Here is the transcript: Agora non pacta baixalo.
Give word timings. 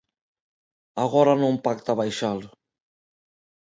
Agora 1.03 1.33
non 1.43 1.61
pacta 1.65 1.97
baixalo. 2.01 2.49